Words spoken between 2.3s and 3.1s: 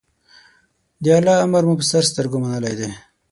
منلی دی.